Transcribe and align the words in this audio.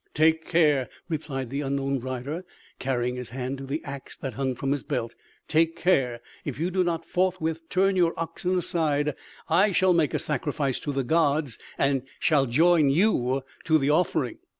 "Take 0.15 0.45
care!" 0.47 0.89
replied 1.09 1.51
the 1.51 1.61
unknown 1.61 1.99
rider 1.99 2.43
carrying 2.79 3.13
his 3.13 3.29
hand 3.29 3.59
to 3.59 3.67
the 3.67 3.83
axe 3.85 4.17
that 4.17 4.33
hung 4.33 4.55
from 4.55 4.71
his 4.71 4.81
belt. 4.81 5.13
"Take 5.47 5.75
care!... 5.75 6.21
If 6.43 6.59
you 6.59 6.71
do 6.71 6.83
not 6.83 7.05
forthwith 7.05 7.69
turn 7.69 7.95
your 7.95 8.15
oxen 8.17 8.57
aside, 8.57 9.13
I 9.47 9.71
shall 9.71 9.93
make 9.93 10.15
a 10.15 10.17
sacrifice 10.17 10.79
to 10.79 10.91
the 10.91 11.03
gods, 11.03 11.59
and 11.77 12.01
shall 12.19 12.47
join 12.47 12.89
you 12.89 13.43
to 13.65 13.77
the 13.77 13.91
offering!" 13.91 14.39